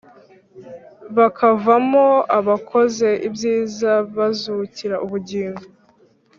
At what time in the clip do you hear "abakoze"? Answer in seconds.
2.37-3.07